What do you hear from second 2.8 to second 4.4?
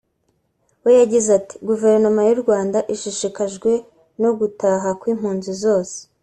ishishikajwe no